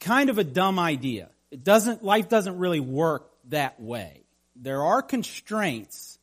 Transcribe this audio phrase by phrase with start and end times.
[0.00, 1.30] kind of a dumb idea.
[1.50, 4.22] It doesn't, life doesn't really work that way.
[4.56, 6.18] There are constraints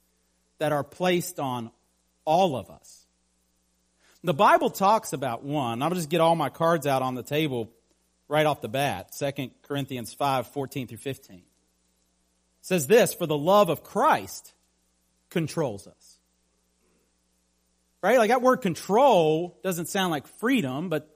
[0.59, 1.71] that are placed on
[2.25, 3.05] all of us.
[4.23, 5.81] The Bible talks about one.
[5.81, 7.71] I'll just get all my cards out on the table
[8.27, 9.13] right off the bat.
[9.17, 11.37] 2 Corinthians 5, 14 through 15.
[11.37, 11.43] It
[12.61, 14.53] says this, for the love of Christ
[15.31, 16.17] controls us.
[18.03, 18.17] Right?
[18.17, 21.09] Like that word control doesn't sound like freedom, but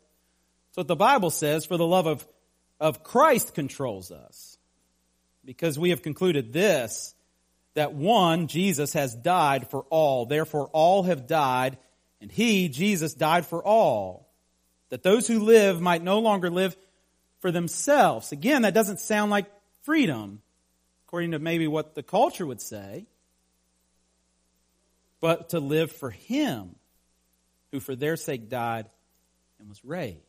[0.70, 2.28] it's what the Bible says, for the love of,
[2.80, 4.58] of Christ controls us.
[5.44, 7.14] Because we have concluded this,
[7.76, 10.26] that one, Jesus has died for all.
[10.26, 11.78] Therefore all have died,
[12.22, 14.32] and he, Jesus, died for all.
[14.90, 16.76] That those who live might no longer live
[17.40, 18.32] for themselves.
[18.32, 19.46] Again, that doesn't sound like
[19.84, 20.42] freedom,
[21.08, 23.06] according to maybe what the culture would say
[25.26, 26.76] but to live for him
[27.72, 28.86] who for their sake died
[29.58, 30.20] and was raised.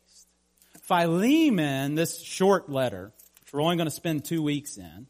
[0.81, 5.05] Philemon, this short letter, which we're only going to spend two weeks in,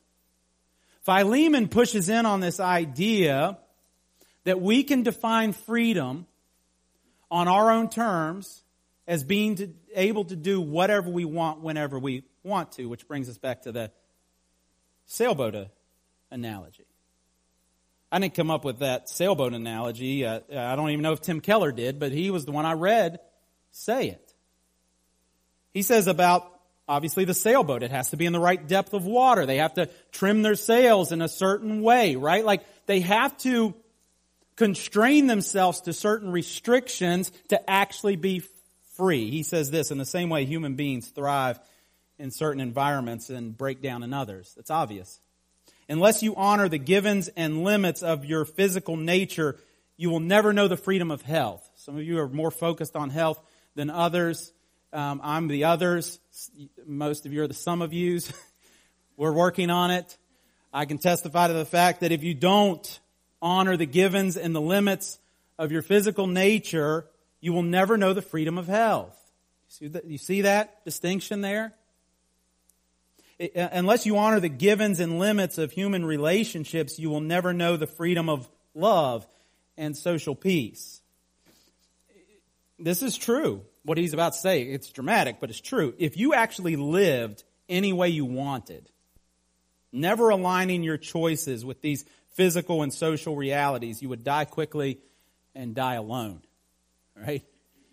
[1.03, 3.59] Philemon pushes in on this idea
[4.43, 6.27] that we can define freedom
[7.31, 8.63] on our own terms
[9.07, 13.29] as being to, able to do whatever we want whenever we want to, which brings
[13.29, 13.89] us back to the
[15.05, 15.69] sailboat
[16.29, 16.86] analogy.
[18.11, 20.25] I didn't come up with that sailboat analogy.
[20.25, 22.73] Uh, I don't even know if Tim Keller did, but he was the one I
[22.73, 23.19] read
[23.71, 24.33] say it.
[25.73, 26.51] He says about
[26.87, 27.83] obviously the sailboat.
[27.83, 29.45] It has to be in the right depth of water.
[29.45, 32.43] They have to trim their sails in a certain way, right?
[32.43, 33.75] Like they have to
[34.55, 38.41] constrain themselves to certain restrictions to actually be
[38.95, 39.29] free.
[39.29, 41.59] He says this in the same way human beings thrive
[42.17, 44.55] in certain environments and break down in others.
[44.57, 45.19] It's obvious.
[45.89, 49.57] Unless you honor the givens and limits of your physical nature,
[49.95, 51.67] you will never know the freedom of health.
[51.75, 53.41] Some of you are more focused on health
[53.75, 54.51] than others.
[54.91, 56.19] Um, I'm the others.
[56.85, 58.31] Most of you are the some of yous.
[59.17, 60.17] We're working on it.
[60.73, 62.99] I can testify to the fact that if you don't
[63.41, 65.19] honor the givens and the limits
[65.57, 67.07] of your physical nature,
[67.39, 69.15] you will never know the freedom of health.
[69.69, 71.73] You see that, you see that distinction there?
[73.39, 77.87] Unless you honor the givens and limits of human relationships, you will never know the
[77.87, 79.27] freedom of love
[79.77, 81.01] and social peace.
[82.79, 83.63] This is true.
[83.83, 85.93] What he's about to say, it's dramatic, but it's true.
[85.97, 88.89] If you actually lived any way you wanted,
[89.91, 94.99] never aligning your choices with these physical and social realities, you would die quickly
[95.55, 96.41] and die alone.
[97.15, 97.43] Right?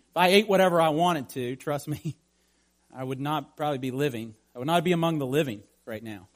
[0.09, 2.15] If I ate whatever I wanted to, trust me,
[2.95, 6.27] I would not probably be living I would not be among the living right now.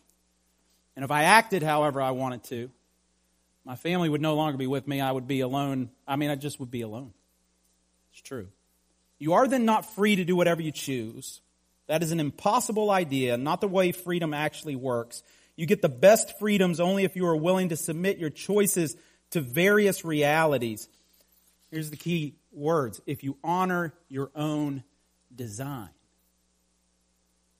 [0.95, 2.69] And if I acted however I wanted to,
[3.63, 4.99] my family would no longer be with me.
[4.99, 5.89] I would be alone.
[6.05, 7.13] I mean, I just would be alone.
[8.11, 8.49] It's true.
[9.19, 11.39] You are then not free to do whatever you choose.
[11.87, 15.23] That is an impossible idea, not the way freedom actually works.
[15.55, 18.95] You get the best freedoms only if you are willing to submit your choices
[19.31, 20.87] to various realities.
[21.71, 23.01] Here's the key words.
[23.05, 24.83] If you honor your own
[25.35, 25.89] design.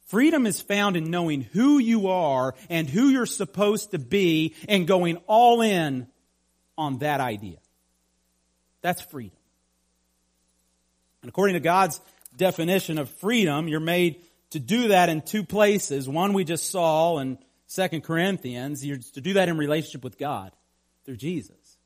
[0.09, 4.85] Freedom is found in knowing who you are and who you're supposed to be and
[4.87, 6.07] going all in
[6.77, 7.57] on that idea.
[8.81, 9.37] That's freedom.
[11.21, 11.99] And according to God's
[12.39, 13.67] definition of freedom.
[13.67, 14.21] You're made
[14.51, 16.09] to do that in two places.
[16.09, 17.37] One we just saw in
[17.75, 18.83] 2 Corinthians.
[18.83, 20.51] You're to do that in relationship with God
[21.05, 21.77] through Jesus.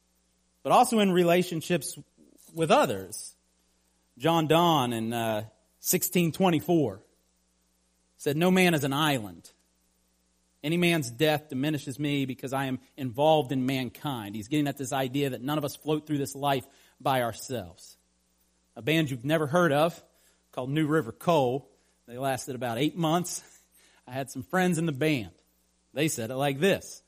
[0.62, 1.98] But also in relationships
[2.54, 3.36] with others.
[4.18, 5.42] John Donne in uh,
[5.81, 7.02] 1624
[8.24, 9.52] said, No man is an island.
[10.64, 14.34] Any man's death diminishes me because I am involved in mankind.
[14.34, 16.66] He's getting at this idea that none of us float through this life
[17.02, 17.98] by ourselves.
[18.78, 20.02] A band you've never heard of
[20.54, 21.70] called New River Coal.
[22.08, 23.44] They lasted about eight months.
[24.08, 25.31] I had some friends in the band.
[25.94, 27.04] They said it like this.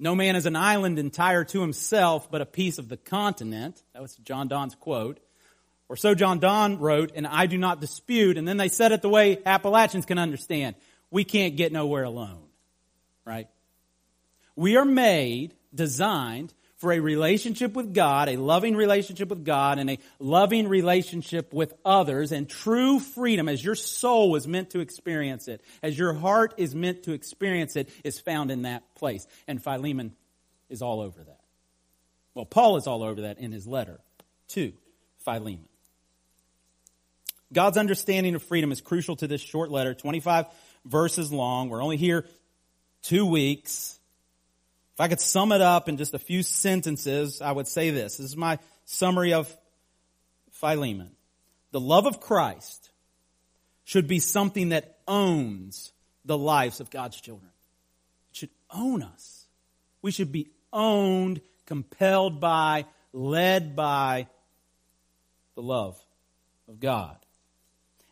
[0.00, 3.80] No man is an island entire to himself, but a piece of the continent.
[3.92, 5.20] That was John Donne's quote.
[5.88, 8.36] Or so John Donne wrote, and I do not dispute.
[8.36, 10.76] And then they said it the way Appalachians can understand.
[11.10, 12.42] We can't get nowhere alone.
[13.24, 13.48] Right?
[14.54, 19.90] We are made, designed for a relationship with God, a loving relationship with God, and
[19.90, 25.48] a loving relationship with others, and true freedom as your soul was meant to experience
[25.48, 29.26] it, as your heart is meant to experience it, is found in that place.
[29.48, 30.14] And Philemon
[30.68, 31.40] is all over that.
[32.34, 33.98] Well, Paul is all over that in his letter
[34.48, 34.72] to
[35.24, 35.66] Philemon.
[37.52, 40.46] God's understanding of freedom is crucial to this short letter, 25
[40.84, 41.68] verses long.
[41.68, 42.26] We're only here
[43.02, 43.98] two weeks.
[44.94, 48.16] If I could sum it up in just a few sentences, I would say this.
[48.16, 49.54] This is my summary of
[50.52, 51.10] Philemon.
[51.70, 52.90] The love of Christ
[53.84, 55.92] should be something that owns
[56.24, 57.50] the lives of God's children.
[58.30, 59.46] It should own us.
[60.02, 64.26] We should be owned, compelled by, led by
[65.54, 65.98] the love
[66.68, 67.16] of God.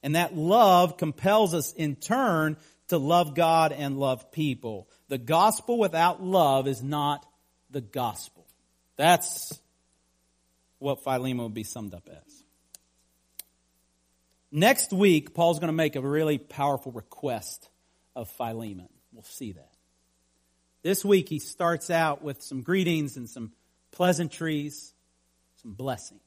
[0.03, 2.57] And that love compels us in turn
[2.89, 4.89] to love God and love people.
[5.09, 7.27] The gospel without love is not
[7.71, 8.47] the gospel.
[8.97, 9.53] That's
[10.79, 12.43] what Philemon would be summed up as.
[14.53, 17.69] Next week, Paul's going to make a really powerful request
[18.15, 18.89] of Philemon.
[19.13, 19.71] We'll see that.
[20.83, 23.53] This week, he starts out with some greetings and some
[23.91, 24.95] pleasantries,
[25.63, 26.21] some blessings.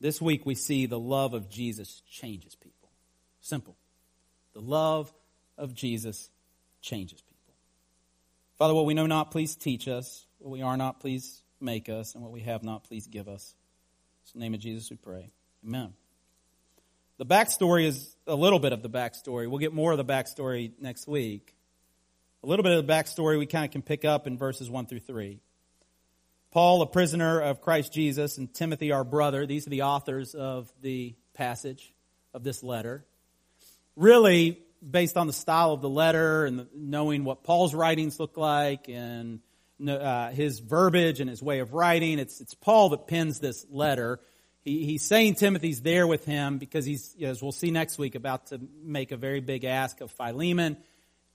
[0.00, 2.90] This week we see the love of Jesus changes people.
[3.40, 3.76] Simple.
[4.54, 5.12] The love
[5.58, 6.30] of Jesus
[6.80, 7.54] changes people.
[8.56, 10.26] Father, what we know not, please teach us.
[10.38, 12.14] What we are not, please make us.
[12.14, 13.54] And what we have not, please give us.
[14.34, 15.30] In the name of Jesus we pray.
[15.66, 15.92] Amen.
[17.18, 19.48] The backstory is a little bit of the backstory.
[19.48, 21.54] We'll get more of the backstory next week.
[22.42, 24.86] A little bit of the backstory we kind of can pick up in verses 1
[24.86, 25.40] through 3.
[26.50, 30.68] Paul, a prisoner of Christ Jesus, and Timothy, our brother, these are the authors of
[30.82, 31.94] the passage
[32.34, 33.04] of this letter.
[33.94, 34.58] Really,
[34.88, 39.38] based on the style of the letter and knowing what Paul's writings look like and
[39.86, 44.18] uh, his verbiage and his way of writing, it's, it's Paul that pens this letter.
[44.62, 48.48] He, he's saying Timothy's there with him because he's, as we'll see next week, about
[48.48, 50.78] to make a very big ask of Philemon.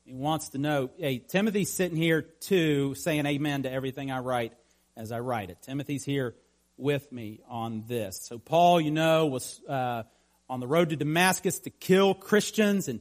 [0.04, 4.52] He wants to know, hey, Timothy's sitting here too, saying amen to everything I write
[4.96, 5.62] as I write it.
[5.62, 6.36] Timothy's here
[6.78, 8.20] with me on this.
[8.22, 10.04] So Paul, you know, was uh,
[10.50, 13.00] on the road to Damascus to kill Christians, and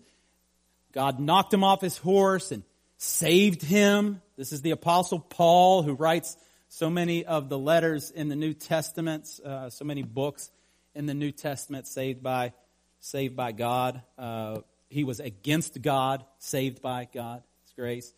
[0.92, 2.62] God knocked him off his horse and
[2.98, 4.22] saved him.
[4.36, 6.36] This is the Apostle Paul who writes
[6.68, 10.50] so many of the letters in the New Testament, uh, so many books
[10.94, 12.52] in the New Testament saved by
[13.00, 14.02] saved by God.
[14.16, 17.44] Uh, he was against God, saved by God's
[17.76, 18.12] grace.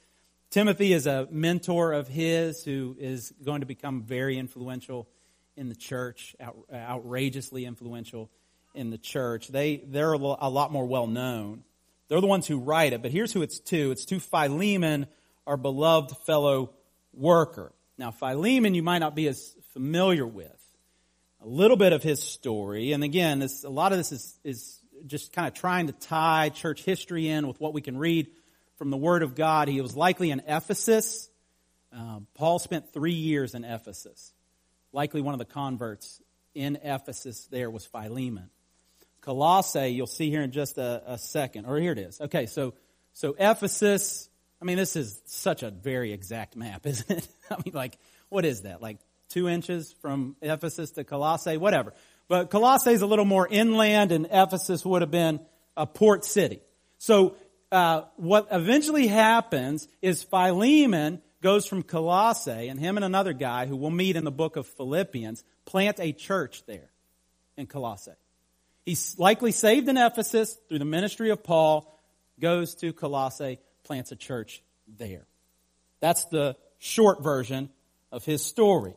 [0.50, 5.08] Timothy is a mentor of his who is going to become very influential
[5.56, 8.30] in the church, out, outrageously influential
[8.74, 9.48] in the church.
[9.48, 11.64] They, they're a lot more well known.
[12.08, 13.90] They're the ones who write it, but here's who it's to.
[13.90, 15.06] It's to Philemon,
[15.46, 16.72] our beloved fellow
[17.12, 17.72] worker.
[17.98, 20.52] Now, Philemon, you might not be as familiar with.
[21.42, 24.80] A little bit of his story, and again, this, a lot of this is, is
[25.06, 28.28] just kind of trying to tie church history in with what we can read
[28.76, 29.68] from the Word of God.
[29.68, 31.28] He was likely in Ephesus.
[31.96, 34.32] Uh, Paul spent three years in Ephesus.
[34.92, 36.20] Likely one of the converts
[36.54, 38.50] in Ephesus there was Philemon.
[39.20, 41.66] Colossae, you'll see here in just a, a second.
[41.66, 42.20] Or here it is.
[42.20, 42.74] Okay, so,
[43.12, 44.28] so Ephesus,
[44.62, 47.28] I mean, this is such a very exact map, isn't it?
[47.50, 48.80] I mean, like, what is that?
[48.80, 51.56] Like two inches from Ephesus to Colossae?
[51.56, 51.92] Whatever.
[52.28, 55.40] But Colossae is a little more inland, and Ephesus would have been
[55.76, 56.60] a port city.
[56.98, 57.36] So
[57.72, 63.76] uh, what eventually happens is Philemon goes from Colossae, and him and another guy who
[63.76, 66.90] we'll meet in the book of Philippians plant a church there
[67.56, 68.12] in Colossae.
[68.84, 72.00] He's likely saved in Ephesus through the ministry of Paul,
[72.40, 75.26] goes to Colossae, plants a church there.
[76.00, 77.70] That's the short version
[78.12, 78.94] of his story.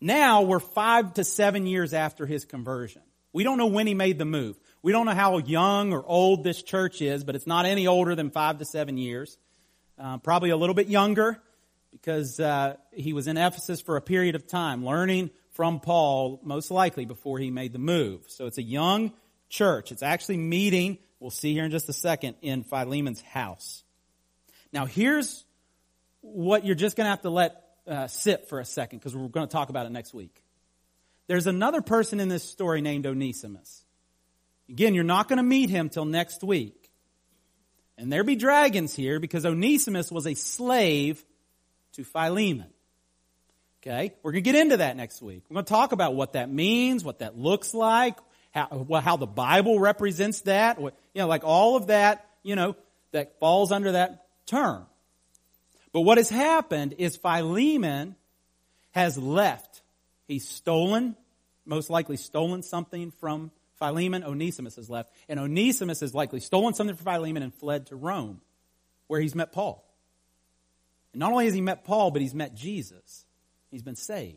[0.00, 3.02] Now we're five to seven years after his conversion.
[3.32, 4.58] We don't know when he made the move.
[4.82, 8.14] We don't know how young or old this church is, but it's not any older
[8.14, 9.36] than five to seven years.
[9.98, 11.38] Uh, probably a little bit younger
[11.90, 16.70] because uh, he was in Ephesus for a period of time, learning from Paul, most
[16.70, 18.24] likely before he made the move.
[18.28, 19.12] So it's a young
[19.50, 19.92] church.
[19.92, 23.82] It's actually meeting, we'll see here in just a second, in Philemon's house.
[24.72, 25.44] Now here's
[26.22, 29.28] what you're just going to have to let uh, sit for a second because we're
[29.28, 30.42] going to talk about it next week.
[31.26, 33.84] There's another person in this story named Onesimus.
[34.70, 36.90] Again, you're not going to meet him till next week.
[37.98, 41.22] And there be dragons here because Onesimus was a slave
[41.92, 42.68] to Philemon.
[43.82, 44.14] Okay?
[44.22, 45.42] We're going to get into that next week.
[45.50, 48.16] We're going to talk about what that means, what that looks like,
[48.52, 52.76] how, how the Bible represents that, what, you know, like all of that, you know,
[53.12, 54.86] that falls under that term.
[55.92, 58.14] But what has happened is Philemon
[58.92, 59.82] has left.
[60.28, 61.16] He's stolen
[61.70, 63.50] most likely stolen something from
[63.80, 64.22] Philemon.
[64.22, 65.12] Onesimus has left.
[65.28, 68.40] And Onesimus has likely stolen something from Philemon and fled to Rome,
[69.08, 69.84] where he's met Paul.
[71.12, 73.24] And not only has he met Paul, but he's met Jesus.
[73.72, 74.36] He's been saved.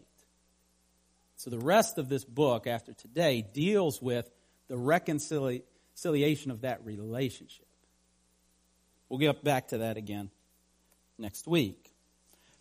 [1.36, 4.28] So the rest of this book, after today, deals with
[4.70, 7.68] the reconciliation of that relationship.
[9.10, 10.32] We'll get back to that again
[11.20, 11.92] next week.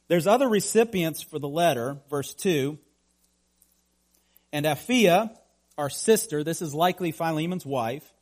[0.08, 2.78] There's other recipients for the letter, verse 2.
[4.52, 5.34] And Apphia,
[5.78, 8.12] our sister, this is likely Philemon's wife,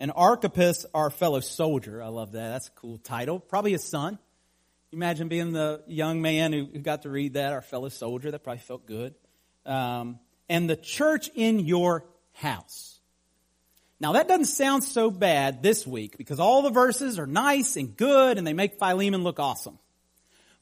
[0.00, 2.02] and Archippus, our fellow soldier.
[2.02, 2.50] I love that.
[2.50, 3.40] That's a cool title.
[3.40, 4.18] Probably his son.
[4.92, 8.30] Imagine being the young man who, got to read that, our fellow soldier.
[8.30, 9.14] That probably felt good.
[9.66, 12.98] Um, and the church in your house.
[14.00, 17.96] Now that doesn't sound so bad this week because all the verses are nice and
[17.96, 19.78] good and they make Philemon look awesome.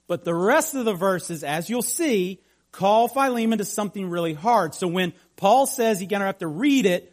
[0.06, 2.40] But the rest of the verses, as you'll see,
[2.72, 4.74] call Philemon to something really hard.
[4.74, 7.12] So when Paul says you're going to have to read it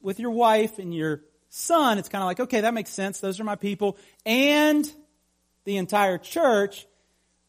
[0.00, 3.20] with your wife and your son, it's kind of like, okay, that makes sense.
[3.20, 3.96] Those are my people.
[4.24, 4.90] And
[5.64, 6.86] the entire church,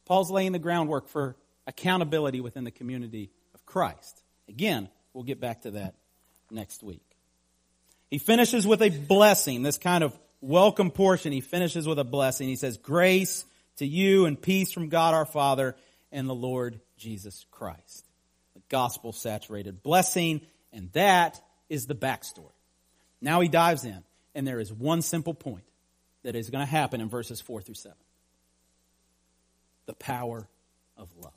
[0.05, 4.21] Paul's laying the groundwork for accountability within the community of Christ.
[4.47, 5.95] Again, we'll get back to that
[6.49, 7.03] next week.
[8.09, 11.33] He finishes with a blessing, this kind of welcome portion.
[11.33, 12.47] He finishes with a blessing.
[12.47, 13.45] He says, Grace
[13.77, 15.75] to you and peace from God our Father
[16.11, 18.06] and the Lord Jesus Christ.
[18.69, 20.41] Gospel saturated blessing,
[20.73, 22.51] and that is the backstory.
[23.21, 24.03] Now he dives in,
[24.35, 25.65] and there is one simple point
[26.23, 27.95] that is going to happen in verses 4 through 7
[29.85, 30.47] the power
[30.97, 31.31] of love.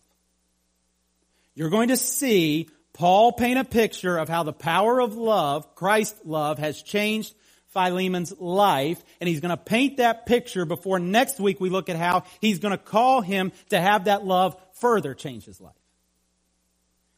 [1.55, 6.21] You're going to see Paul paint a picture of how the power of love, Christ's
[6.25, 7.35] love, has changed
[7.69, 11.97] Philemon's life, and he's going to paint that picture before next week we look at
[11.97, 15.75] how he's going to call him to have that love further change his life.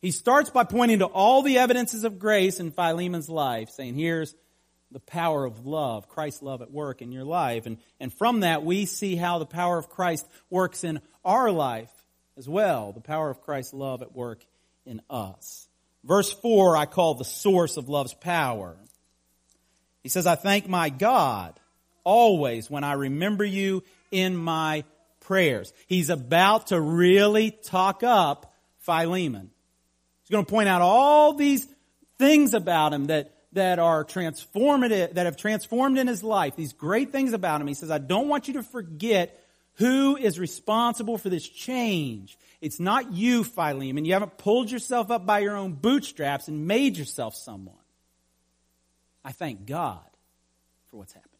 [0.02, 4.34] He starts by pointing to all the evidences of grace in Philemon's life, saying, here's
[4.90, 7.66] the power of love, Christ's love at work in your life.
[7.66, 11.90] And, and from that, we see how the power of Christ works in our life
[12.36, 12.92] as well.
[12.92, 14.44] The power of Christ's love at work
[14.84, 15.68] in us.
[16.04, 18.76] Verse 4, I call the source of love's power.
[20.02, 21.58] He says, I thank my God
[22.02, 24.82] always when I remember you in my
[25.20, 25.72] prayers.
[25.86, 29.51] He's about to really talk up Philemon.
[30.32, 31.68] Going to point out all these
[32.16, 37.12] things about him that, that are transformative, that have transformed in his life, these great
[37.12, 37.66] things about him.
[37.66, 39.38] He says, I don't want you to forget
[39.74, 42.38] who is responsible for this change.
[42.62, 44.06] It's not you, Philemon.
[44.06, 47.74] You haven't pulled yourself up by your own bootstraps and made yourself someone.
[49.22, 50.00] I thank God
[50.90, 51.30] for what's happened.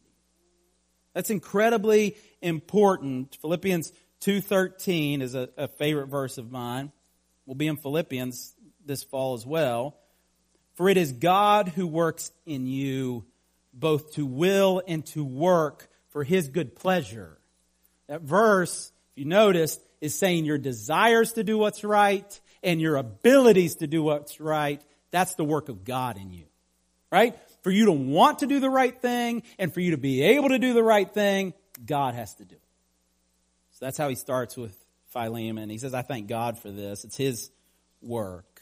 [1.15, 3.37] That's incredibly important.
[3.41, 6.91] Philippians 2.13 is a, a favorite verse of mine.
[7.47, 8.52] We'll be in Philippians
[8.85, 9.97] this fall as well.
[10.75, 13.25] For it is God who works in you
[13.73, 17.37] both to will and to work for his good pleasure.
[18.07, 22.97] That verse, if you noticed, is saying your desires to do what's right and your
[22.97, 24.81] abilities to do what's right.
[25.11, 26.45] That's the work of God in you.
[27.11, 27.35] Right?
[27.63, 30.49] for you to want to do the right thing and for you to be able
[30.49, 32.61] to do the right thing, God has to do it.
[33.71, 35.69] So that's how he starts with Philemon.
[35.69, 37.05] He says, I thank God for this.
[37.05, 37.49] It's his
[38.01, 38.52] work.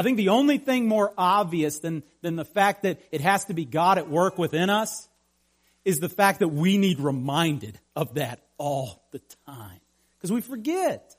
[0.00, 3.52] I think the only thing more obvious than, than the fact that it has to
[3.52, 5.06] be God at work within us
[5.84, 9.78] is the fact that we need reminded of that all the time.
[10.16, 11.14] Because we forget.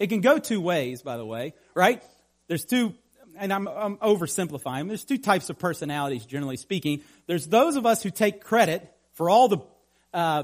[0.00, 2.02] It can go two ways, by the way, right?
[2.48, 2.94] There's two
[3.36, 7.02] and I'm, I'm oversimplifying, there's two types of personalities, generally speaking.
[7.28, 9.58] There's those of us who take credit for all the,
[10.12, 10.42] uh,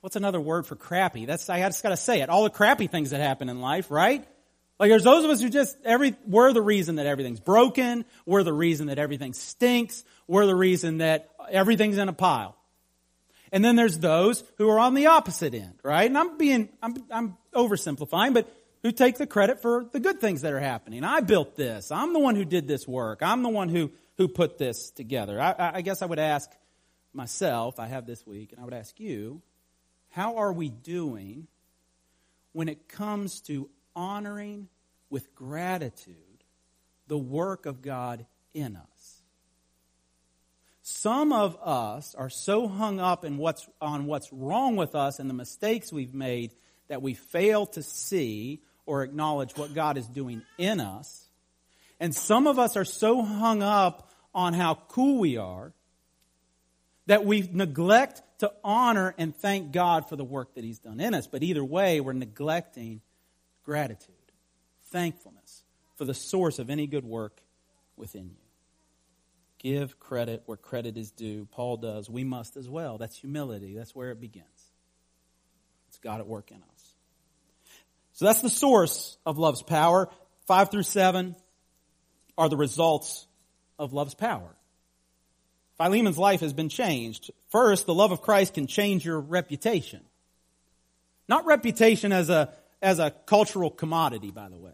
[0.00, 1.24] what's another word for crappy?
[1.24, 2.28] That's, I just gotta say it.
[2.30, 4.26] All the crappy things that happen in life, right?
[4.78, 8.44] Like there's those of us who just every we're the reason that everything's broken, we're
[8.44, 12.56] the reason that everything stinks, we're the reason that everything's in a pile.
[13.50, 16.04] And then there's those who are on the opposite end, right?
[16.04, 20.42] And I'm being I'm I'm oversimplifying, but who take the credit for the good things
[20.42, 21.02] that are happening.
[21.02, 21.90] I built this.
[21.90, 23.18] I'm the one who did this work.
[23.22, 25.40] I'm the one who who put this together.
[25.40, 26.50] I, I guess I would ask
[27.12, 29.42] myself, I have this week, and I would ask you,
[30.10, 31.46] how are we doing
[32.52, 33.68] when it comes to
[33.98, 34.68] honoring
[35.10, 36.14] with gratitude
[37.08, 38.24] the work of God
[38.54, 39.22] in us.
[40.82, 45.28] Some of us are so hung up in what's, on what's wrong with us and
[45.28, 46.54] the mistakes we've made
[46.86, 51.28] that we fail to see or acknowledge what God is doing in us.
[52.00, 55.72] And some of us are so hung up on how cool we are
[57.06, 61.14] that we neglect to honor and thank God for the work that He's done in
[61.14, 61.26] us.
[61.26, 63.00] But either way, we're neglecting
[63.68, 64.14] gratitude,
[64.86, 65.62] thankfulness
[65.96, 67.42] for the source of any good work
[67.98, 68.48] within you.
[69.58, 71.46] Give credit where credit is due.
[71.50, 72.08] Paul does.
[72.08, 72.96] We must as well.
[72.96, 73.74] That's humility.
[73.74, 74.46] That's where it begins.
[75.88, 76.94] It's God at work in us.
[78.14, 80.08] So that's the source of love's power.
[80.46, 81.36] Five through seven
[82.38, 83.26] are the results
[83.78, 84.56] of love's power.
[85.76, 87.32] Philemon's life has been changed.
[87.50, 90.00] First, the love of Christ can change your reputation.
[91.28, 94.72] Not reputation as a, as a cultural commodity, by the way.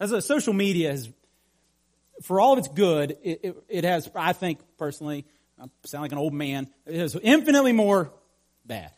[0.00, 1.08] As a social media has,
[2.22, 5.24] for all of its good, it, it, it has, I think personally,
[5.60, 8.12] I sound like an old man, it has infinitely more
[8.66, 8.90] bad.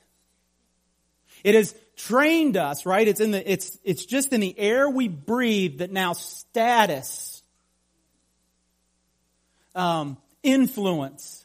[1.45, 3.07] It has trained us, right?
[3.07, 7.43] It's in the, it's, it's just in the air we breathe that now status,
[9.75, 11.45] um, influence,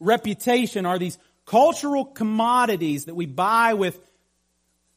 [0.00, 3.98] reputation are these cultural commodities that we buy with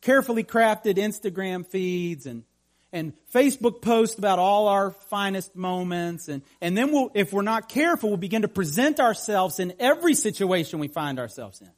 [0.03, 2.43] carefully crafted Instagram feeds and
[2.91, 7.67] and Facebook posts about all our finest moments and, and then we'll, if we're not
[7.67, 11.71] careful, we'll begin to present ourselves in every situation we find ourselves in.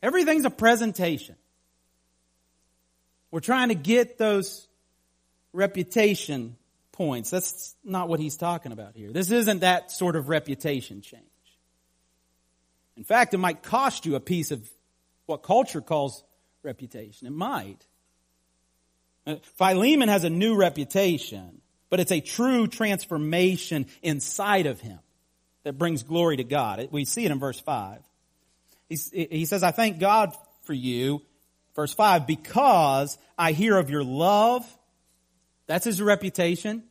[0.00, 1.34] Everything's a presentation.
[3.32, 4.68] We're trying to get those
[5.52, 6.56] reputation
[6.92, 7.30] points.
[7.30, 9.10] That's not what he's talking about here.
[9.10, 11.24] This isn't that sort of reputation change.
[12.96, 14.70] In fact, it might cost you a piece of
[15.26, 16.22] what culture calls
[16.68, 17.26] reputation.
[17.26, 17.84] It might.
[19.26, 24.98] Uh, Philemon has a new reputation, but it's a true transformation inside of him
[25.64, 26.86] that brings glory to God.
[26.92, 28.00] We see it in verse 5.
[28.88, 31.22] he says, I thank God for you,
[31.74, 34.64] verse 5, because I hear of your love.
[35.66, 36.84] That's his reputation.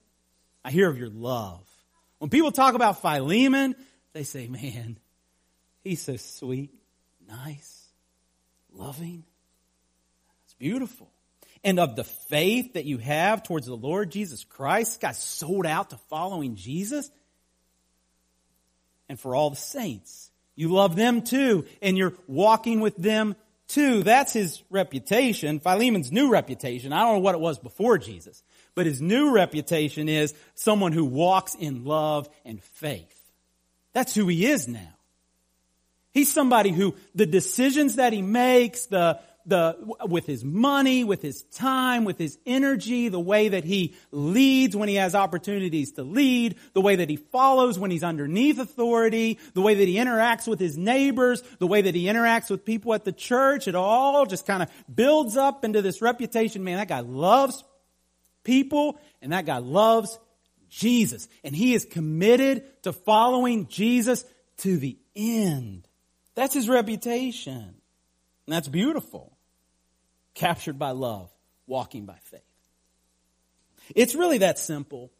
[0.65, 1.63] I hear of your love.
[2.17, 3.75] When people talk about Philemon,
[4.13, 4.97] they say, man,
[5.83, 6.71] he's so sweet,
[7.27, 7.87] nice,
[8.73, 9.23] loving.
[10.59, 11.09] Beautiful.
[11.63, 15.89] And of the faith that you have towards the Lord Jesus Christ, got sold out
[15.89, 17.09] to following Jesus.
[19.09, 23.35] And for all the saints, you love them too, and you're walking with them
[23.67, 24.03] too.
[24.03, 25.59] That's his reputation.
[25.59, 26.93] Philemon's new reputation.
[26.93, 28.43] I don't know what it was before Jesus.
[28.75, 33.13] But his new reputation is someone who walks in love and faith.
[33.93, 34.93] That's who he is now.
[36.13, 41.43] He's somebody who the decisions that he makes, the, the, with his money, with his
[41.43, 46.55] time, with his energy, the way that he leads when he has opportunities to lead,
[46.73, 50.59] the way that he follows when he's underneath authority, the way that he interacts with
[50.59, 54.45] his neighbors, the way that he interacts with people at the church, it all just
[54.45, 56.63] kind of builds up into this reputation.
[56.63, 57.63] Man, that guy loves
[58.43, 60.19] people, and that guy loves
[60.69, 61.29] Jesus.
[61.43, 64.25] And he is committed to following Jesus
[64.57, 65.87] to the end.
[66.35, 67.53] That's his reputation.
[67.53, 69.36] And that's beautiful.
[70.37, 71.29] Captured by love,
[71.65, 72.41] walking by faith.
[73.95, 75.11] It's really that simple.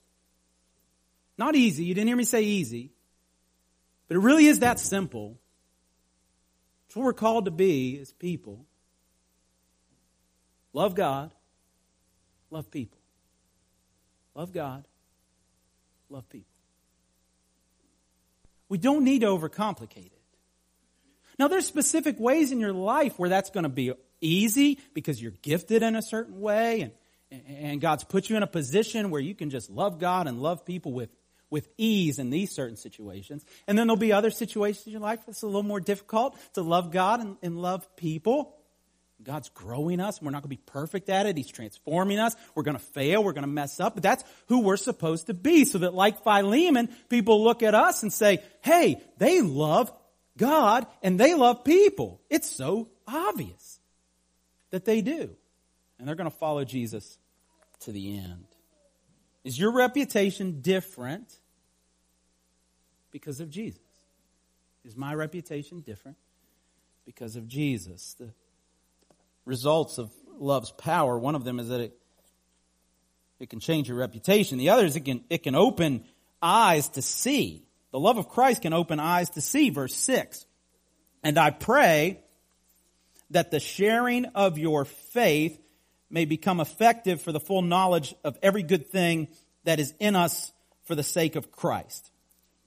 [1.38, 1.84] Not easy.
[1.84, 2.91] You didn't hear me say easy.
[4.08, 5.38] But it really is that simple.
[6.86, 8.65] It's what we're called to be as people.
[10.71, 11.34] Love God,
[12.51, 12.99] love people.
[14.36, 14.88] Love God.
[16.12, 16.45] Love people.
[18.69, 20.12] We don't need to overcomplicate it.
[21.39, 25.34] Now, there's specific ways in your life where that's going to be easy because you're
[25.41, 26.91] gifted in a certain way and,
[27.32, 30.65] and God's put you in a position where you can just love God and love
[30.65, 31.10] people with,
[31.49, 33.45] with ease in these certain situations.
[33.67, 36.62] And then there'll be other situations in your life that's a little more difficult to
[36.62, 38.53] love God and, and love people.
[39.23, 40.21] God's growing us.
[40.21, 41.36] We're not going to be perfect at it.
[41.36, 42.36] He's transforming us.
[42.53, 43.23] We're going to fail.
[43.23, 43.95] We're going to mess up.
[43.95, 45.65] But that's who we're supposed to be.
[45.65, 49.91] So that like Philemon, people look at us and say, hey, they love
[50.38, 52.21] God and they love people.
[52.30, 53.76] It's so obvious
[54.71, 55.30] that they do.
[55.97, 57.17] And they're going to follow Jesus
[57.82, 58.45] to the end.
[59.43, 61.39] Is your reputation different
[63.12, 63.82] because of Jesus?
[64.86, 66.17] Is my reputation different
[67.06, 68.15] because of Jesus?
[68.19, 68.30] The
[69.45, 71.97] results of love's power, one of them is that it,
[73.39, 74.58] it can change your reputation.
[74.58, 76.03] The other is it can, it can open
[76.41, 77.63] eyes to see.
[77.91, 79.69] The love of Christ can open eyes to see.
[79.69, 80.45] Verse 6.
[81.23, 82.19] And I pray
[83.31, 85.59] that the sharing of your faith
[86.09, 89.27] may become effective for the full knowledge of every good thing
[89.65, 90.51] that is in us
[90.85, 92.11] for the sake of Christ.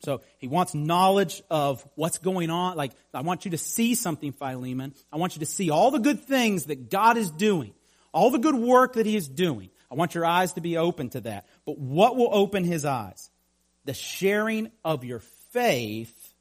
[0.00, 2.76] So he wants knowledge of what's going on.
[2.76, 4.94] Like, I want you to see something, Philemon.
[5.12, 7.74] I want you to see all the good things that God is doing,
[8.12, 9.70] all the good work that he is doing.
[9.90, 11.46] I want your eyes to be open to that.
[11.66, 13.30] But what will open his eyes?
[13.84, 15.20] The sharing of your
[15.50, 16.34] faith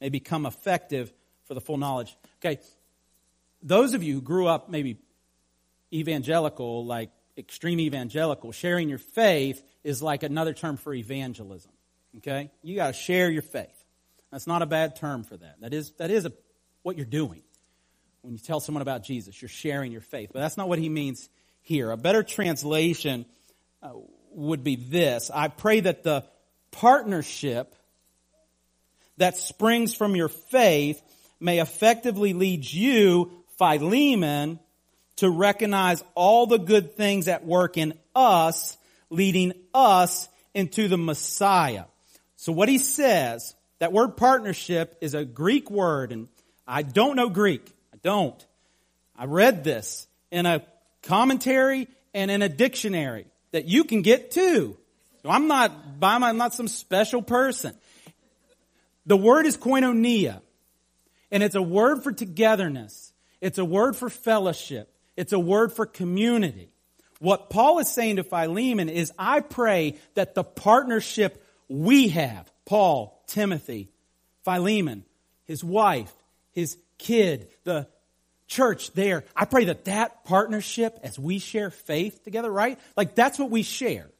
[0.00, 1.12] may become effective
[1.44, 2.16] for the full knowledge.
[2.38, 2.60] Okay.
[3.62, 4.98] Those of you who grew up maybe
[5.92, 11.72] evangelical, like extreme evangelical, sharing your faith is like another term for evangelism.
[12.18, 12.50] Okay?
[12.62, 13.68] You got to share your faith.
[14.30, 15.60] That's not a bad term for that.
[15.60, 16.32] That is, that is a,
[16.82, 17.42] what you're doing.
[18.22, 20.30] When you tell someone about Jesus, you're sharing your faith.
[20.32, 21.28] But that's not what he means
[21.62, 21.90] here.
[21.90, 23.24] A better translation
[23.82, 23.92] uh,
[24.32, 26.24] would be this I pray that the
[26.70, 27.74] partnership
[29.16, 31.00] that springs from your faith
[31.40, 34.58] may effectively lead you, Philemon,
[35.16, 38.78] to recognize all the good things at work in us,
[39.10, 41.84] leading us into the Messiah.
[42.36, 46.28] So what he says, that word partnership is a Greek word, and
[46.66, 47.70] I don't know Greek.
[47.92, 48.46] I don't.
[49.14, 50.62] I read this in a
[51.02, 54.78] commentary and in a dictionary that you can get too.
[55.22, 55.70] So I'm not,
[56.00, 57.74] I'm not some special person.
[59.04, 60.40] The word is koinonia,
[61.30, 63.09] and it's a word for togetherness.
[63.40, 64.92] It's a word for fellowship.
[65.16, 66.70] It's a word for community.
[67.18, 73.22] What Paul is saying to Philemon is, I pray that the partnership we have, Paul,
[73.26, 73.90] Timothy,
[74.44, 75.04] Philemon,
[75.44, 76.12] his wife,
[76.52, 77.86] his kid, the
[78.46, 82.78] church there, I pray that that partnership as we share faith together, right?
[82.96, 84.10] Like that's what we share.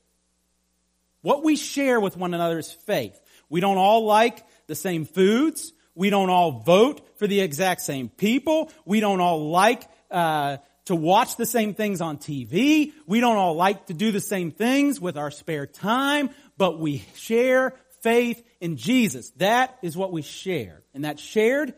[1.22, 3.20] What we share with one another is faith.
[3.48, 5.72] We don't all like the same foods.
[5.94, 8.70] We don't all vote for the exact same people.
[8.84, 12.92] We don't all like uh, to watch the same things on TV.
[13.06, 17.02] We don't all like to do the same things with our spare time but we
[17.14, 19.30] share faith in Jesus.
[19.38, 20.82] That is what we share.
[20.92, 21.72] And that shared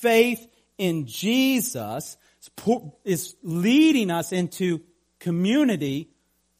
[0.00, 0.48] faith
[0.78, 2.16] in Jesus
[3.04, 4.80] is leading us into
[5.18, 6.08] community,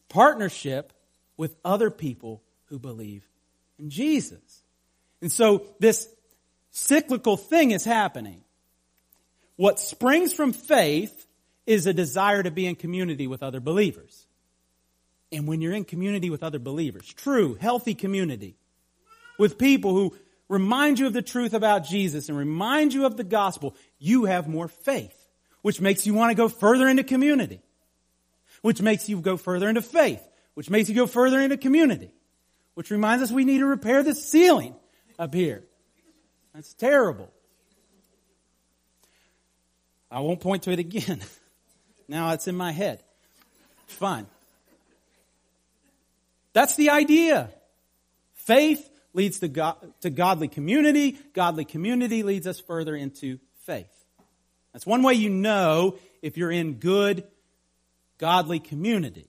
[0.07, 0.93] partnership
[1.35, 3.27] with other people who believe
[3.79, 4.61] in Jesus.
[5.19, 6.07] And so this
[6.73, 8.41] cyclical thing is happening.
[9.55, 11.27] What springs from faith
[11.65, 14.25] is a desire to be in community with other believers.
[15.31, 18.55] And when you're in community with other believers, true, healthy community,
[19.39, 20.15] with people who
[20.49, 24.47] remind you of the truth about Jesus and remind you of the gospel, you have
[24.47, 25.27] more faith,
[25.61, 27.61] which makes you want to go further into community,
[28.61, 30.21] which makes you go further into faith,
[30.55, 32.11] which makes you go further into community,
[32.73, 34.75] which reminds us we need to repair the ceiling
[35.17, 35.63] up here.
[36.53, 37.31] That's terrible.
[40.11, 41.21] I won't point to it again.
[42.07, 43.01] now it's in my head.
[43.87, 44.27] Fine.
[46.53, 47.49] That's the idea.
[48.35, 51.17] Faith leads to, to godly community.
[51.33, 53.87] Godly community leads us further into faith.
[54.71, 57.23] That's one way you know if you're in good,
[58.17, 59.27] godly community.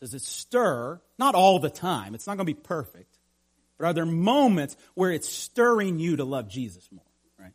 [0.00, 1.00] Does it stir?
[1.18, 2.14] Not all the time.
[2.14, 3.15] It's not going to be perfect.
[3.78, 7.04] But are there moments where it's stirring you to love Jesus more?
[7.38, 7.52] Right?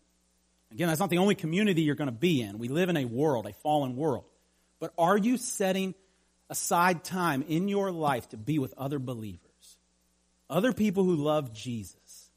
[0.71, 2.59] Again, that's not the only community you're going to be in.
[2.59, 4.25] We live in a world, a fallen world.
[4.79, 5.95] But are you setting
[6.51, 9.77] aside time in your life to be with other believers,
[10.49, 12.29] other people who love Jesus,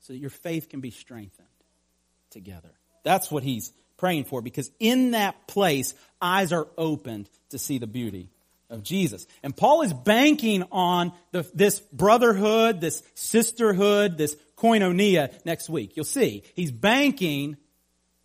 [0.00, 1.48] so that your faith can be strengthened
[2.30, 2.70] together.
[3.02, 7.86] That's what he's praying for because in that place, eyes are opened to see the
[7.88, 8.30] beauty
[8.74, 9.26] of Jesus.
[9.42, 15.96] And Paul is banking on the, this brotherhood, this sisterhood, this koinonia next week.
[15.96, 16.42] You'll see.
[16.54, 17.56] He's banking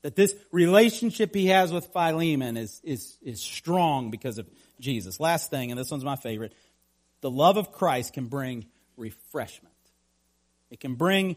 [0.01, 4.47] that this relationship he has with Philemon is, is, is strong because of
[4.79, 5.19] Jesus.
[5.19, 6.53] Last thing, and this one's my favorite
[7.21, 9.75] the love of Christ can bring refreshment.
[10.71, 11.35] It can bring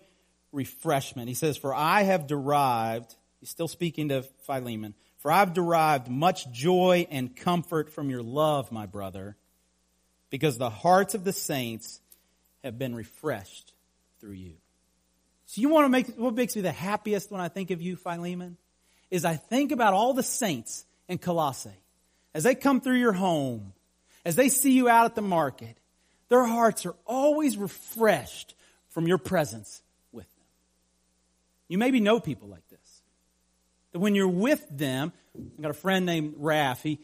[0.53, 1.29] refreshment.
[1.29, 6.51] He says, For I have derived, he's still speaking to Philemon, for I've derived much
[6.51, 9.37] joy and comfort from your love, my brother,
[10.31, 12.01] because the hearts of the saints
[12.65, 13.73] have been refreshed
[14.21, 14.55] through you.
[15.47, 17.95] So you want to make, what makes me the happiest when I think of you,
[17.95, 18.57] Philemon?
[19.13, 21.71] Is I think about all the saints in Colossae
[22.35, 23.75] as they come through your home,
[24.25, 25.77] as they see you out at the market,
[26.31, 28.55] their hearts are always refreshed
[28.89, 30.47] from your presence with them.
[31.69, 32.72] You maybe know people like this.
[33.93, 36.83] That when you're with them, I've got a friend named Raf.
[36.83, 37.01] He,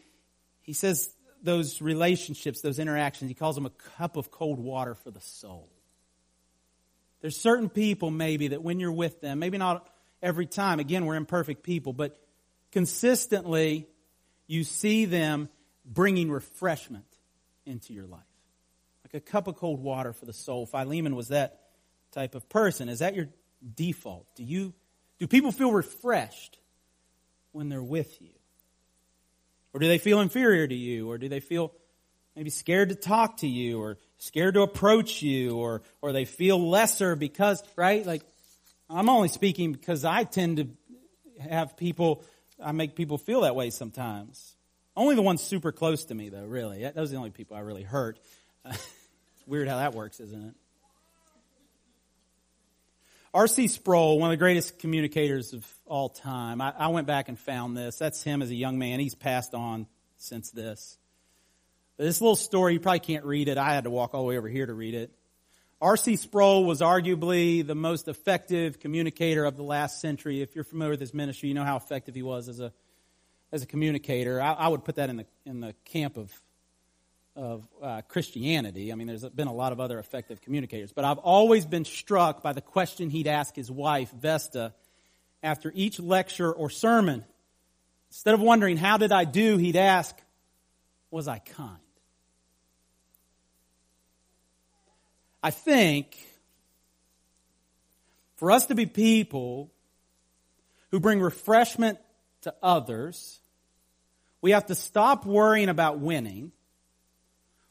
[0.61, 5.11] he says those relationships, those interactions, he calls them a cup of cold water for
[5.11, 5.69] the soul.
[7.21, 9.89] There's certain people maybe that when you're with them, maybe not
[10.21, 12.17] every time, again, we're imperfect people, but
[12.71, 13.87] consistently
[14.47, 15.49] you see them
[15.85, 17.05] bringing refreshment
[17.65, 18.21] into your life.
[19.03, 20.65] Like a cup of cold water for the soul.
[20.65, 21.59] Philemon was that
[22.11, 22.89] type of person.
[22.89, 23.29] Is that your
[23.75, 24.25] default?
[24.35, 24.73] Do you
[25.19, 26.57] do people feel refreshed
[27.51, 28.29] when they're with you?
[29.73, 31.09] Or do they feel inferior to you?
[31.09, 31.71] Or do they feel
[32.35, 36.69] maybe scared to talk to you or scared to approach you or, or they feel
[36.69, 38.05] lesser because, right?
[38.05, 38.23] Like,
[38.89, 40.67] I'm only speaking because I tend to
[41.41, 42.23] have people,
[42.61, 44.55] I make people feel that way sometimes.
[44.95, 46.89] Only the ones super close to me though, really.
[46.95, 48.19] Those are the only people I really hurt.
[49.47, 50.55] weird how that works, isn't it?
[53.33, 53.67] R.C.
[53.67, 56.61] Sproul, one of the greatest communicators of all time.
[56.61, 57.97] I, I, went back and found this.
[57.97, 58.99] That's him as a young man.
[58.99, 59.85] He's passed on
[60.17, 60.97] since this.
[61.97, 63.59] But this little story, you probably can't read it.
[63.59, 65.11] I had to walk all the way over here to read it.
[65.79, 66.15] R.C.
[66.15, 70.41] Sproul was arguably the most effective communicator of the last century.
[70.41, 72.73] If you're familiar with his ministry, you know how effective he was as a,
[73.51, 74.41] as a communicator.
[74.41, 76.33] I, I would put that in the, in the camp of
[77.39, 78.91] of uh, Christianity.
[78.91, 82.43] I mean, there's been a lot of other effective communicators, but I've always been struck
[82.43, 84.73] by the question he'd ask his wife, Vesta,
[85.41, 87.23] after each lecture or sermon.
[88.09, 90.13] Instead of wondering, how did I do, he'd ask,
[91.11, 91.77] was I kind?
[95.41, 96.17] I think
[98.35, 99.71] for us to be people
[100.91, 101.99] who bring refreshment
[102.41, 103.39] to others,
[104.41, 106.51] we have to stop worrying about winning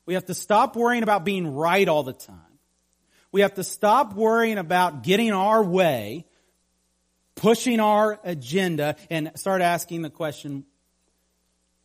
[0.09, 2.41] we have to stop worrying about being right all the time.
[3.31, 6.25] We have to stop worrying about getting our way,
[7.35, 10.65] pushing our agenda, and start asking the question,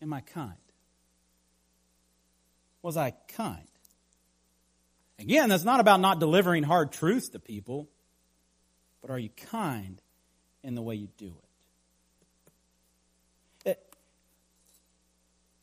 [0.01, 0.53] am I kind?
[2.81, 3.67] Was I kind?
[5.19, 7.89] Again, that's not about not delivering hard truths to people,
[9.01, 10.01] but are you kind
[10.63, 11.35] in the way you do
[13.65, 13.71] it?
[13.71, 13.95] it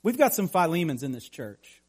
[0.02, 1.79] we've got some Philemons in this church.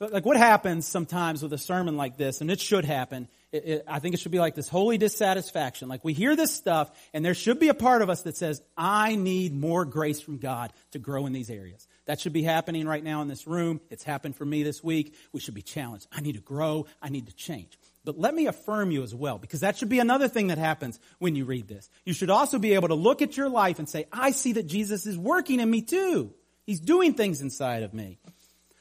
[0.00, 3.28] Like what happens sometimes with a sermon like this, and it should happen.
[3.52, 5.88] It, it, I think it should be like this holy dissatisfaction.
[5.88, 8.62] Like we hear this stuff, and there should be a part of us that says,
[8.76, 11.86] I need more grace from God to grow in these areas.
[12.06, 13.80] That should be happening right now in this room.
[13.90, 15.14] It's happened for me this week.
[15.32, 16.06] We should be challenged.
[16.10, 16.86] I need to grow.
[17.02, 17.78] I need to change.
[18.02, 20.98] But let me affirm you as well, because that should be another thing that happens
[21.18, 21.90] when you read this.
[22.06, 24.66] You should also be able to look at your life and say, I see that
[24.66, 26.32] Jesus is working in me too.
[26.64, 28.18] He's doing things inside of me.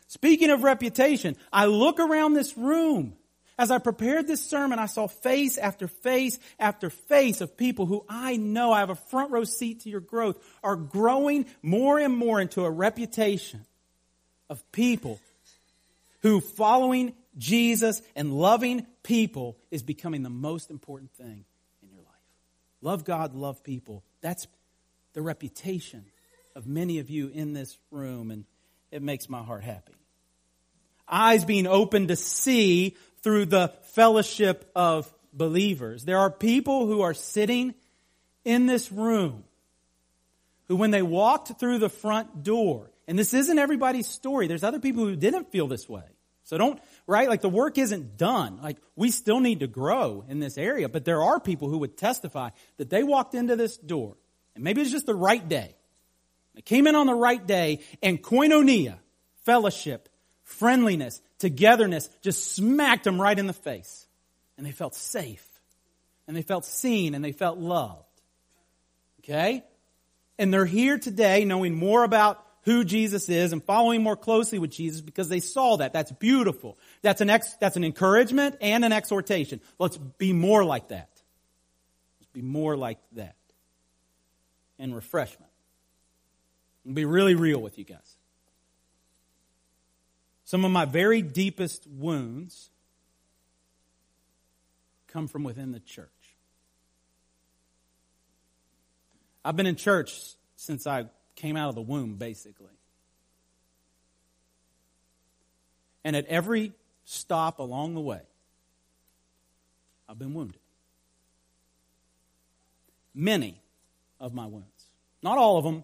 [0.10, 3.14] Speaking of reputation, I look around this room.
[3.60, 8.04] As I prepared this sermon, I saw face after face after face of people who
[8.10, 12.18] I know I have a front row seat to your growth are growing more and
[12.18, 13.66] more into a reputation
[14.50, 15.20] of people
[16.24, 21.46] who following Jesus and loving people is becoming the most important thing
[21.84, 22.16] in your life.
[22.82, 24.04] Love God, love people.
[24.22, 24.48] That's
[25.14, 26.06] the reputation
[26.56, 28.46] of many of you in this room, and
[28.92, 29.94] it makes my heart happy
[31.10, 36.06] eyes being opened to see through the fellowship of believers.
[36.06, 37.74] There are people who are sitting
[38.46, 39.44] in this room
[40.68, 44.80] who, when they walked through the front door, and this isn't everybody's story, there's other
[44.80, 46.04] people who didn't feel this way.
[46.44, 47.30] So don't, right?
[47.30, 48.60] Like the work isn't done.
[48.62, 51.96] Like we still need to grow in this area, but there are people who would
[51.96, 54.18] testify that they walked into this door,
[54.56, 55.76] and maybe it's just the right day.
[56.56, 58.98] They came in on the right day, and koinonia,
[59.46, 60.09] fellowship,
[60.50, 64.08] friendliness, togetherness just smacked them right in the face.
[64.58, 65.46] And they felt safe.
[66.28, 68.04] And they felt seen and they felt loved.
[69.22, 69.64] Okay?
[70.38, 74.72] And they're here today knowing more about who Jesus is and following more closely with
[74.72, 75.94] Jesus because they saw that.
[75.94, 76.78] That's beautiful.
[77.02, 79.62] That's an ex, that's an encouragement and an exhortation.
[79.78, 81.10] Let's be more like that.
[82.20, 83.36] Let's be more like that.
[84.78, 85.52] And refreshment.
[86.86, 88.19] I'll be really real with you guys.
[90.50, 92.72] Some of my very deepest wounds
[95.06, 96.10] come from within the church.
[99.46, 100.20] I've been in church
[100.56, 102.74] since I came out of the womb, basically.
[106.04, 106.74] And at every
[107.06, 108.22] stop along the way,
[110.10, 110.62] I've been wounded.
[113.14, 113.62] Many
[114.20, 114.88] of my wounds,
[115.22, 115.84] not all of them,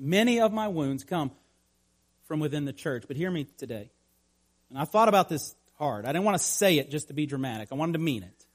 [0.00, 1.30] many of my wounds come
[2.24, 3.04] from within the church.
[3.06, 3.88] But hear me today.
[4.70, 6.04] And I thought about this hard.
[6.04, 7.68] I didn't want to say it just to be dramatic.
[7.72, 8.46] I wanted to mean it.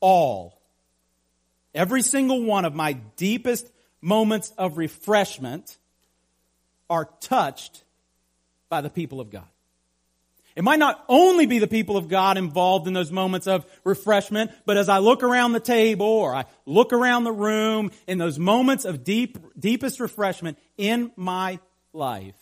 [0.00, 0.60] All,
[1.74, 5.76] every single one of my deepest moments of refreshment
[6.88, 7.84] are touched
[8.68, 9.46] by the people of God.
[10.56, 14.50] It might not only be the people of God involved in those moments of refreshment,
[14.66, 18.38] but as I look around the table or I look around the room in those
[18.38, 21.60] moments of deep, deepest refreshment in my
[21.92, 22.34] life,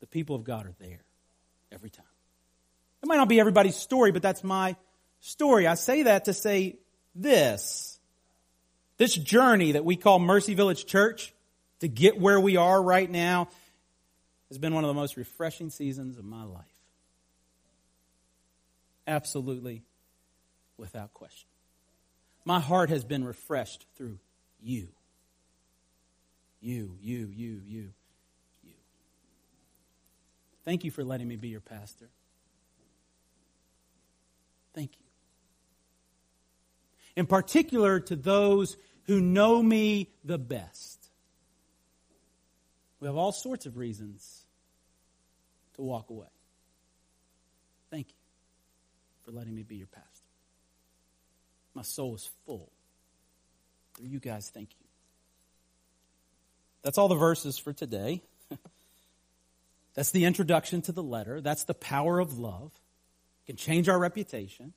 [0.00, 1.04] the people of God are there
[1.70, 2.04] every time.
[3.02, 4.76] It might not be everybody's story, but that's my
[5.20, 5.66] story.
[5.66, 6.78] I say that to say
[7.14, 7.98] this.
[8.96, 11.32] This journey that we call Mercy Village Church
[11.80, 13.48] to get where we are right now
[14.48, 16.64] has been one of the most refreshing seasons of my life.
[19.06, 19.82] Absolutely
[20.76, 21.48] without question.
[22.44, 24.18] My heart has been refreshed through
[24.60, 24.88] you.
[26.60, 27.90] You, you, you, you,
[28.64, 28.72] you.
[30.64, 32.08] Thank you for letting me be your pastor.
[34.78, 35.06] Thank you.
[37.16, 41.10] In particular, to those who know me the best.
[43.00, 44.44] We have all sorts of reasons
[45.74, 46.28] to walk away.
[47.90, 48.14] Thank you
[49.24, 50.28] for letting me be your pastor.
[51.74, 52.70] My soul is full.
[53.96, 54.86] Through you guys, thank you.
[56.82, 58.22] That's all the verses for today.
[59.94, 61.40] That's the introduction to the letter.
[61.40, 62.70] That's the power of love.
[63.48, 64.74] Can change our reputation.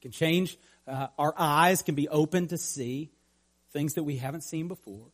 [0.00, 0.56] Can change
[0.88, 3.10] uh, our eyes can be open to see
[3.72, 5.08] things that we haven't seen before.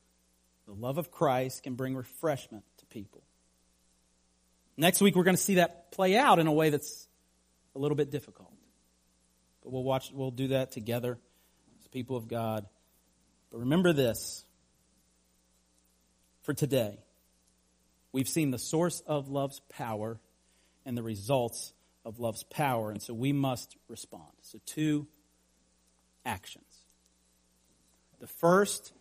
[0.67, 3.23] The love of Christ can bring refreshment to people.
[4.77, 7.09] Next week, we're going to see that play out in a way that's
[7.75, 8.53] a little bit difficult.
[9.63, 11.19] But we'll watch, we'll do that together
[11.81, 12.67] as people of God.
[13.51, 14.45] But remember this
[16.43, 16.99] for today.
[18.13, 20.21] We've seen the source of love's power
[20.87, 21.73] and the results
[22.05, 24.31] of love's power, and so we must respond.
[24.43, 25.07] So, two
[26.25, 26.65] actions.
[28.21, 28.93] The first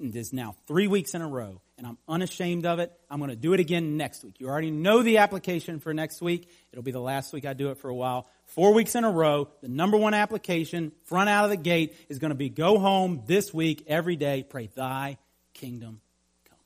[0.00, 2.92] is now three weeks in a row, and I'm unashamed of it.
[3.10, 4.36] I'm going to do it again next week.
[4.38, 6.48] You already know the application for next week.
[6.72, 8.28] It'll be the last week I do it for a while.
[8.46, 12.18] Four weeks in a row, the number one application, front out of the gate, is
[12.18, 15.18] going to be go home this week, every day, pray, Thy
[15.52, 16.00] kingdom
[16.48, 16.58] come.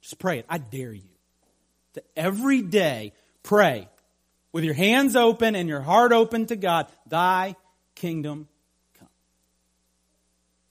[0.00, 0.46] Just pray it.
[0.48, 1.02] I dare you
[1.94, 3.88] to every day pray
[4.52, 7.56] with your hands open and your heart open to God, Thy
[7.94, 8.48] kingdom
[8.98, 9.08] come.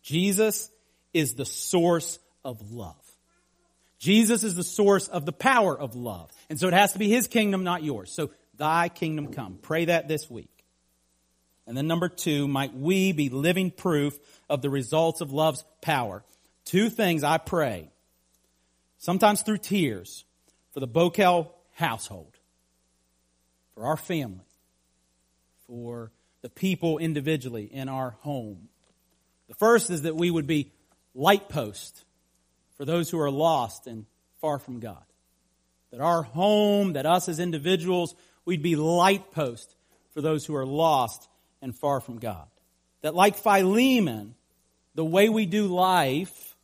[0.01, 0.69] Jesus
[1.13, 2.95] is the source of love.
[3.99, 6.31] Jesus is the source of the power of love.
[6.49, 8.11] And so it has to be his kingdom, not yours.
[8.11, 9.59] So thy kingdom come.
[9.61, 10.49] Pray that this week.
[11.67, 14.17] And then number two, might we be living proof
[14.49, 16.23] of the results of love's power.
[16.65, 17.91] Two things I pray,
[18.97, 20.23] sometimes through tears,
[20.73, 22.38] for the Bokel household,
[23.79, 24.43] for our family,
[25.65, 26.11] for
[26.41, 28.67] the people individually in our home.
[29.47, 30.73] The first is that we would be
[31.15, 32.03] light post
[32.75, 34.05] for those who are lost and
[34.41, 35.01] far from God.
[35.91, 39.73] That our home, that us as individuals, we'd be light post
[40.13, 41.29] for those who are lost
[41.61, 42.47] and far from God.
[43.01, 44.35] That like Philemon,
[44.93, 46.57] the way we do life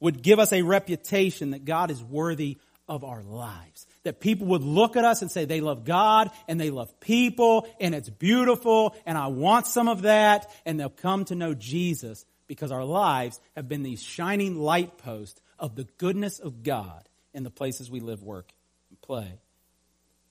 [0.00, 3.86] would give us a reputation that God is worthy of our lives.
[4.04, 7.68] That people would look at us and say they love God and they love people
[7.80, 12.24] and it's beautiful and I want some of that and they'll come to know Jesus
[12.48, 17.44] because our lives have been these shining light posts of the goodness of God in
[17.44, 18.52] the places we live, work,
[18.90, 19.38] and play.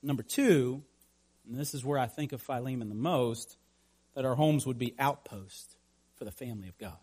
[0.03, 0.83] Number two,
[1.47, 3.57] and this is where I think of Philemon the most,
[4.15, 5.75] that our homes would be outposts
[6.15, 6.97] for the family of God.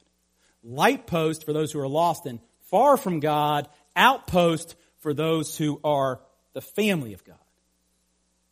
[0.63, 5.81] Light post for those who are lost and far from God, outpost for those who
[5.83, 6.21] are
[6.59, 7.37] the family of God.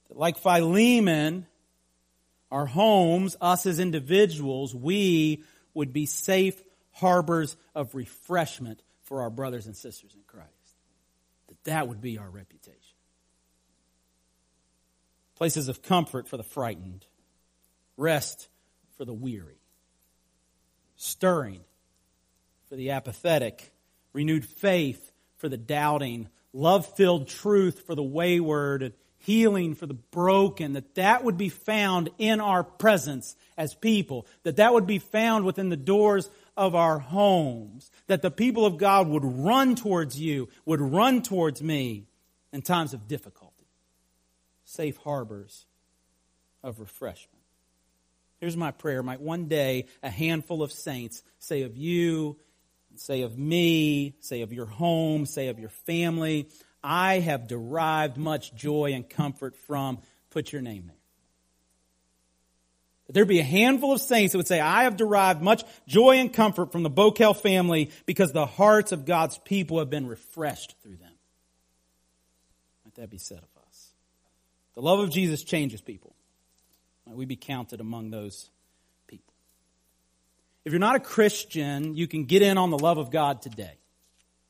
[0.07, 1.49] That like Philemon,
[2.53, 5.42] our homes, us as individuals, we
[5.75, 10.46] would be safe harbors of refreshment for our brothers and sisters in Christ.
[11.48, 12.79] That that would be our reputation.
[15.35, 17.04] Places of comfort for the frightened,
[17.96, 18.46] rest
[18.96, 19.59] for the weary,
[20.94, 21.65] stirring
[22.69, 23.73] for the apathetic,
[24.13, 29.94] renewed faith for the doubting, love filled truth for the wayward, and healing for the
[29.94, 34.98] broken, that that would be found in our presence as people, that that would be
[34.98, 40.19] found within the doors of our homes, that the people of God would run towards
[40.19, 42.07] you, would run towards me
[42.52, 43.52] in times of difficulty.
[44.65, 45.67] Safe harbors
[46.63, 47.42] of refreshment.
[48.38, 49.02] Here's my prayer.
[49.02, 52.37] Might one day a handful of saints say of you,
[53.01, 56.49] say of me, say of your home, say of your family,
[56.83, 59.99] I have derived much joy and comfort from,
[60.31, 60.97] put your name there.
[63.09, 66.33] There'd be a handful of saints that would say, I have derived much joy and
[66.33, 70.97] comfort from the Bokel family because the hearts of God's people have been refreshed through
[70.97, 71.13] them.
[72.85, 73.90] Might that be said of us.
[74.75, 76.17] The love of Jesus changes people.
[77.07, 78.51] Might we be counted among those?
[80.67, 83.79] If you're not a Christian, you can get in on the love of God today.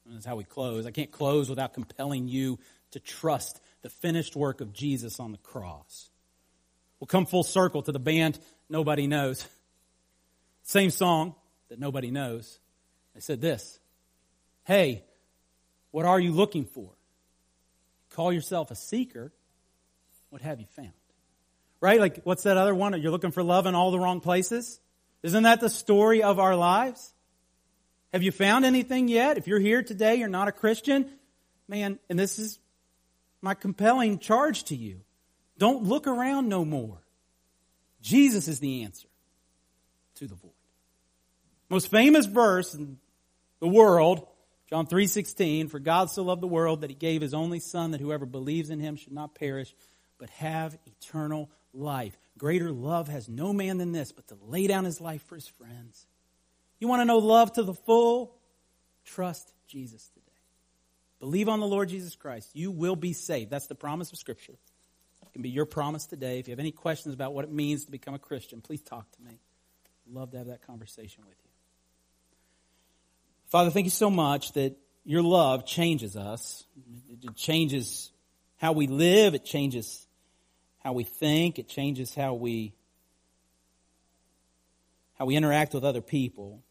[0.06, 0.86] That's how we close.
[0.86, 2.58] I can't close without compelling you
[2.92, 6.08] to trust the finished work of Jesus on the cross.
[6.98, 8.38] We'll come full circle to the band
[8.70, 9.46] nobody knows.
[10.62, 11.34] Same song
[11.68, 12.60] that nobody knows.
[13.12, 13.78] They said this
[14.64, 15.04] Hey,
[15.90, 16.92] what are you looking for?
[18.14, 19.34] Call yourself a seeker.
[20.30, 20.92] What have you found?
[21.82, 22.00] Right?
[22.00, 22.98] Like, what's that other one?
[23.02, 24.80] You're looking for love in all the wrong places?
[25.22, 27.14] Isn't that the story of our lives?
[28.12, 29.38] Have you found anything yet?
[29.38, 31.10] If you're here today, you're not a Christian,
[31.68, 32.58] man, and this is
[33.42, 35.00] my compelling charge to you.
[35.58, 37.02] Don't look around no more.
[38.00, 39.08] Jesus is the answer
[40.16, 40.52] to the void.
[41.68, 42.98] Most famous verse in
[43.60, 44.26] the world,
[44.68, 48.00] John 3:16, for God so loved the world that he gave his only son that
[48.00, 49.74] whoever believes in him should not perish
[50.18, 52.16] but have eternal life.
[52.38, 55.48] Greater love has no man than this, but to lay down his life for his
[55.48, 56.06] friends.
[56.78, 58.36] You want to know love to the full?
[59.04, 60.22] Trust Jesus today.
[61.18, 62.50] Believe on the Lord Jesus Christ.
[62.52, 63.50] You will be saved.
[63.50, 66.38] That's the promise of Scripture It can be your promise today.
[66.38, 69.10] If you have any questions about what it means to become a Christian, please talk
[69.12, 69.38] to me.
[70.12, 71.50] Love to have that conversation with you.
[73.46, 76.64] Father, thank you so much that your love changes us.
[77.08, 78.10] It changes
[78.58, 79.34] how we live.
[79.34, 80.05] It changes
[80.86, 81.58] how we think.
[81.58, 82.72] It changes how we
[85.14, 86.62] how we interact with other people.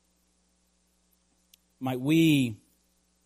[1.81, 2.55] Might we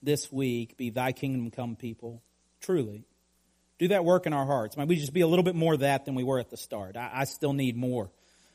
[0.01, 2.23] this week be thy kingdom come people,
[2.59, 3.05] truly.
[3.77, 4.77] Do that work in our hearts.
[4.77, 6.97] Might we just be a little bit more that than we were at the start?
[6.97, 8.09] I, I still need more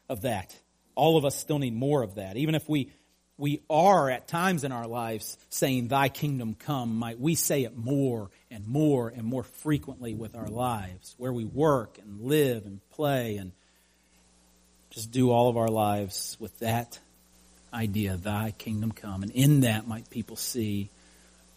[0.09, 0.61] of that.
[0.97, 2.37] All of us still need more of that.
[2.37, 2.91] Even if we
[3.37, 7.76] we are at times in our lives saying, Thy kingdom come, might we say it
[7.76, 12.80] more and more and more frequently with our lives, where we work and live and
[12.91, 13.53] play and
[14.91, 16.99] just do all of our lives with that
[17.72, 19.22] idea, Thy kingdom come.
[19.22, 20.91] And in that might people see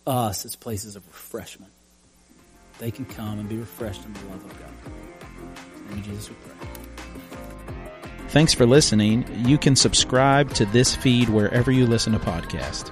[0.07, 1.71] us as places of refreshment
[2.80, 4.93] they can come and be refreshed in the love of God.
[5.91, 6.87] In Jesus we pray.
[8.30, 9.25] Thanks for listening.
[9.47, 12.91] You can subscribe to this feed wherever you listen to podcasts.